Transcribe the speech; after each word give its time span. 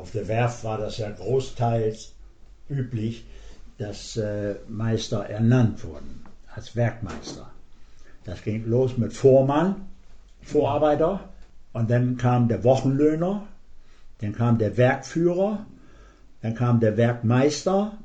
Auf 0.00 0.12
der 0.12 0.28
Werft 0.28 0.64
war 0.64 0.78
das 0.78 0.96
ja 0.96 1.10
großteils 1.10 2.14
üblich, 2.70 3.26
dass 3.76 4.16
äh, 4.16 4.54
Meister 4.66 5.26
ernannt 5.26 5.84
wurden 5.84 6.24
als 6.54 6.74
Werkmeister. 6.74 7.50
Das 8.24 8.42
ging 8.42 8.66
los 8.66 8.96
mit 8.96 9.12
Vormann, 9.12 9.76
Vorarbeiter, 10.40 11.20
und 11.74 11.90
dann 11.90 12.16
kam 12.16 12.48
der 12.48 12.64
Wochenlöhner, 12.64 13.46
dann 14.22 14.34
kam 14.34 14.56
der 14.56 14.78
Werkführer, 14.78 15.66
dann 16.40 16.54
kam 16.54 16.80
der 16.80 16.96
Werkmeister 16.96 17.98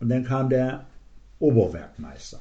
und 0.00 0.08
dann 0.08 0.24
kam 0.24 0.48
der 0.48 0.86
Oberwerkmeister. 1.40 2.40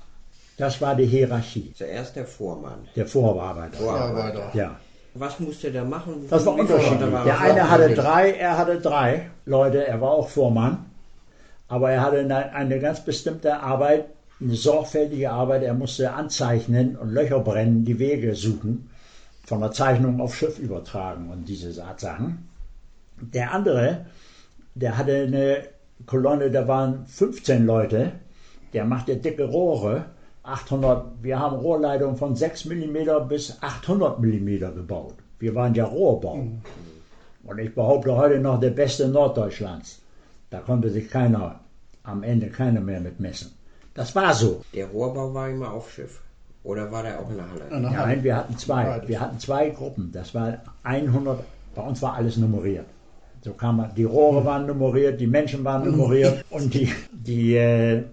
Das 0.56 0.80
war 0.80 0.96
die 0.96 1.08
Hierarchie. 1.08 1.74
Zuerst 1.76 2.16
der 2.16 2.26
Vormann. 2.26 2.88
Der 2.96 3.06
Vorarbeiter. 3.06 3.80
Vorarbeiter. 3.80 4.52
Ja. 4.54 4.80
Was 5.16 5.40
musste 5.40 5.72
der 5.72 5.86
machen? 5.86 6.26
Das 6.30 6.46
war 6.46 6.56
unterschiedlich. 6.56 7.10
Der 7.26 7.40
eine 7.40 7.70
hatte 7.70 7.94
drei, 7.94 8.32
er 8.32 8.58
hatte 8.58 8.80
drei 8.82 9.30
Leute, 9.46 9.86
er 9.86 10.02
war 10.02 10.12
auch 10.12 10.28
Vormann. 10.28 10.86
Aber 11.68 11.92
er 11.92 12.02
hatte 12.02 12.20
eine, 12.20 12.54
eine 12.54 12.80
ganz 12.80 13.04
bestimmte 13.06 13.60
Arbeit, 13.60 14.06
eine 14.42 14.56
sorgfältige 14.56 15.32
Arbeit. 15.32 15.64
Er 15.64 15.74
musste 15.74 16.14
anzeichnen 16.14 16.96
und 16.96 17.12
Löcher 17.12 17.40
brennen, 17.40 17.86
die 17.86 18.00
Wege 18.00 18.36
suchen, 18.36 18.90
von 19.46 19.62
der 19.62 19.72
Zeichnung 19.72 20.20
auf 20.20 20.36
Schiff 20.36 20.58
übertragen 20.58 21.30
und 21.30 21.46
diese 21.48 21.84
Art 21.84 22.00
Sachen. 22.00 22.50
Der 23.22 23.52
andere, 23.52 24.06
der 24.74 24.98
hatte 24.98 25.24
eine 25.24 25.64
Kolonne, 26.08 26.50
da 26.50 26.68
waren 26.68 27.06
15 27.06 27.66
Leute, 27.66 28.14
der 28.74 28.86
machte 28.86 29.16
dicke 29.18 29.46
Rohre, 29.46 30.06
800, 30.44 31.06
wir 31.22 31.40
haben 31.40 31.56
Rohrleitungen 31.56 32.18
von 32.18 32.36
6 32.36 32.66
mm 32.66 33.28
bis 33.30 33.58
800 33.62 34.20
mm 34.20 34.60
gebaut. 34.76 35.16
Wir 35.40 35.56
waren 35.56 35.74
ja 35.74 35.86
Rohrbau. 35.86 36.48
Und 37.44 37.60
ich 37.60 37.74
behaupte 37.74 38.16
heute 38.16 38.40
noch 38.40 38.60
der 38.60 38.72
beste 38.72 39.08
Norddeutschlands. 39.08 40.00
Da 40.50 40.60
konnte 40.60 40.90
sich 40.90 41.10
keiner, 41.10 41.60
am 42.04 42.24
Ende 42.24 42.48
keiner 42.48 42.82
mehr 42.82 43.00
mit 43.00 43.20
messen. 43.20 43.52
Das 43.94 44.16
war 44.16 44.34
so. 44.34 44.64
Der 44.74 44.88
Rohrbau 44.88 45.34
war 45.34 45.50
immer 45.50 45.72
auf 45.72 45.92
Schiff. 45.92 46.20
Oder 46.64 46.92
war 46.92 47.04
der 47.04 47.20
auch 47.20 47.30
in 47.30 47.38
der 47.38 47.50
Halle? 47.50 47.82
Nein, 47.82 48.24
wir 48.24 48.38
hatten 48.38 48.58
zwei. 48.58 49.02
Wir 49.06 49.20
hatten 49.20 49.40
zwei 49.40 49.70
Gruppen. 49.70 50.12
Das 50.14 50.34
war 50.34 50.60
100, 50.84 51.44
bei 51.76 51.82
uns 51.82 52.02
war 52.02 52.14
alles 52.14 52.38
nummeriert. 52.38 52.86
So 53.44 53.52
kam 53.52 53.78
man, 53.78 53.94
die 53.96 54.06
Rohre 54.06 54.46
waren 54.46 54.66
nummeriert, 54.68 55.20
die 55.20 55.28
Menschen 55.28 55.66
waren 55.66 55.90
nummeriert 55.90 56.46
und 56.50 56.74
die, 56.74 56.94
die 57.12 57.56
äh, 57.56 58.04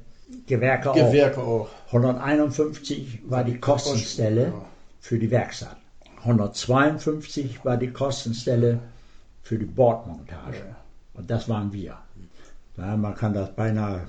Gewerke 0.46 0.90
auch. 0.90 0.94
Gewerke 0.94 1.40
auch. 1.40 1.68
151 1.86 3.20
war 3.28 3.44
die 3.44 3.58
Kostenstelle 3.58 4.52
für 5.00 5.18
die 5.18 5.30
Werkstatt. 5.30 5.76
152 6.18 7.64
war 7.64 7.76
die 7.76 7.90
Kostenstelle 7.90 8.80
für 9.42 9.58
die 9.58 9.64
Bordmontage. 9.64 10.76
Und 11.14 11.30
das 11.30 11.48
waren 11.48 11.72
wir. 11.72 11.98
Ja, 12.76 12.96
man 12.96 13.14
kann 13.14 13.34
das 13.34 13.54
beinahe 13.54 14.06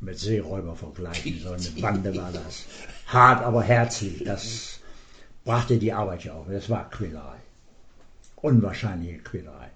mit 0.00 0.18
Seeräuber 0.18 0.74
vergleichen. 0.74 1.38
So 1.42 1.50
eine 1.50 1.80
Bande 1.80 2.16
war 2.16 2.30
das. 2.32 2.64
Hart, 3.06 3.42
aber 3.42 3.62
herzlich. 3.62 4.24
Das 4.24 4.80
brachte 5.44 5.78
die 5.78 5.92
Arbeit 5.92 6.24
ja 6.24 6.34
auch. 6.34 6.46
Das 6.50 6.68
war 6.70 6.90
Quälerei. 6.90 7.36
Unwahrscheinliche 8.36 9.18
Quälerei. 9.18 9.70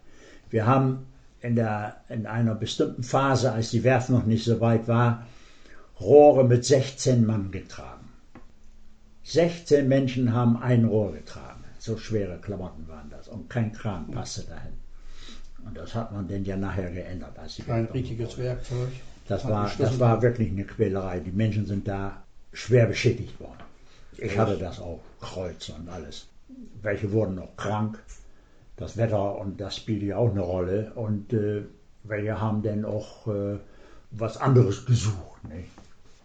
Wir 0.50 0.66
haben 0.66 1.06
in, 1.40 1.54
der, 1.54 1.96
in 2.08 2.26
einer 2.26 2.54
bestimmten 2.54 3.02
Phase, 3.02 3.52
als 3.52 3.70
die 3.70 3.84
Werft 3.84 4.10
noch 4.10 4.24
nicht 4.24 4.44
so 4.44 4.60
weit 4.60 4.88
war, 4.88 5.26
Rohre 6.00 6.44
mit 6.44 6.64
16 6.64 7.26
Mann 7.26 7.50
getragen. 7.50 8.08
16 9.24 9.88
Menschen 9.88 10.32
haben 10.32 10.56
ein 10.56 10.84
Rohr 10.84 11.12
getragen. 11.12 11.64
So 11.78 11.96
schwere 11.96 12.38
Klamotten 12.38 12.86
waren 12.88 13.10
das. 13.10 13.28
Und 13.28 13.50
kein 13.50 13.72
Kran 13.72 14.10
passte 14.10 14.42
dahin. 14.42 14.72
Und 15.64 15.76
das 15.76 15.94
hat 15.94 16.12
man 16.12 16.28
denn 16.28 16.44
ja 16.44 16.56
nachher 16.56 16.90
geändert. 16.90 17.36
Kein 17.66 17.86
richtiges 17.86 18.38
Werkzeug. 18.38 18.90
das 19.26 19.44
war, 19.46 19.70
das 19.76 19.98
war 19.98 20.22
wirklich 20.22 20.50
eine 20.50 20.64
Quälerei. 20.64 21.20
Die 21.20 21.32
Menschen 21.32 21.66
sind 21.66 21.88
da 21.88 22.22
schwer 22.52 22.86
beschädigt 22.86 23.38
worden. 23.40 23.58
Ich 24.16 24.38
hatte 24.38 24.56
das 24.56 24.80
auch, 24.80 25.00
Kreuz 25.20 25.68
und 25.68 25.88
alles. 25.88 26.26
Welche 26.80 27.12
wurden 27.12 27.36
noch 27.36 27.56
krank. 27.56 27.98
Das 28.76 28.96
Wetter 28.96 29.38
und 29.38 29.60
das 29.60 29.76
spielte 29.76 30.06
ja 30.06 30.16
auch 30.16 30.30
eine 30.30 30.40
Rolle. 30.40 30.92
Und 30.94 31.32
äh, 31.32 31.62
welche 32.04 32.40
haben 32.40 32.62
denn 32.62 32.84
auch 32.84 33.26
äh, 33.26 33.58
was 34.12 34.36
anderes 34.36 34.86
gesucht. 34.86 35.44
Nicht? 35.48 35.68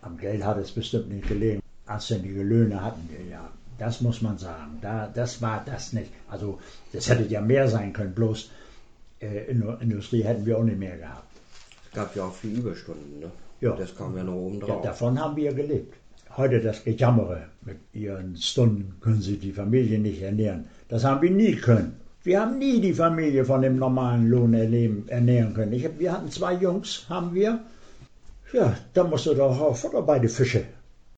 Am 0.03 0.17
Geld 0.17 0.43
hat 0.43 0.57
es 0.57 0.71
bestimmt 0.71 1.09
nicht 1.09 1.27
gelegen. 1.27 1.61
Anständige 1.85 2.43
Löhne 2.43 2.83
hatten 2.83 3.09
wir 3.09 3.25
ja. 3.29 3.49
Das 3.79 4.01
muss 4.01 4.21
man 4.21 4.37
sagen. 4.37 4.77
Da, 4.81 5.09
das 5.13 5.41
war 5.41 5.63
das 5.65 5.93
nicht. 5.93 6.11
Also 6.29 6.59
das 6.93 7.09
hätte 7.09 7.23
ja 7.23 7.41
mehr 7.41 7.67
sein 7.67 7.91
können. 7.93 8.13
Bloß 8.13 8.49
äh, 9.21 9.45
in 9.51 9.61
der 9.61 9.81
Industrie 9.81 10.23
hätten 10.23 10.45
wir 10.45 10.57
auch 10.57 10.63
nicht 10.63 10.77
mehr 10.79 10.97
gehabt. 10.97 11.23
Es 11.89 11.95
gab 11.95 12.15
ja 12.15 12.25
auch 12.25 12.33
viel 12.33 12.57
Überstunden, 12.59 13.19
ne? 13.19 13.31
Ja. 13.61 13.75
Das 13.75 13.95
kam 13.95 14.15
ja 14.17 14.23
noch 14.23 14.35
oben 14.35 14.59
Ja, 14.59 14.67
drauf. 14.67 14.81
davon 14.83 15.19
haben 15.19 15.35
wir 15.35 15.53
gelebt. 15.53 15.95
Heute 16.35 16.59
das 16.61 16.83
Gejammere. 16.83 17.43
Mit 17.61 17.77
ihren 17.93 18.35
Stunden 18.37 18.95
können 18.99 19.21
sie 19.21 19.37
die 19.37 19.51
Familie 19.53 19.99
nicht 19.99 20.21
ernähren. 20.21 20.65
Das 20.89 21.03
haben 21.03 21.21
wir 21.21 21.31
nie 21.31 21.55
können. 21.55 21.95
Wir 22.23 22.41
haben 22.41 22.57
nie 22.57 22.79
die 22.81 22.93
Familie 22.93 23.45
von 23.45 23.61
dem 23.61 23.77
normalen 23.77 24.27
Lohn 24.29 24.53
erleben, 24.53 25.05
ernähren 25.07 25.53
können. 25.53 25.73
Ich 25.73 25.87
wir 25.99 26.11
hatten 26.13 26.29
zwei 26.31 26.53
Jungs, 26.55 27.05
haben 27.09 27.33
wir. 27.33 27.59
Ja, 28.53 28.77
da 28.93 29.03
musste 29.03 29.35
doch 29.35 29.59
auch 29.59 29.75
Futter 29.75 30.03
bei 30.03 30.19
den 30.19 30.29
Fische. 30.29 30.65